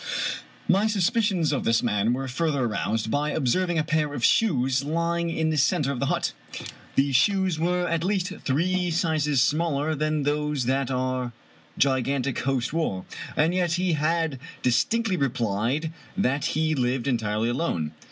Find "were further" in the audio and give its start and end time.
2.13-2.63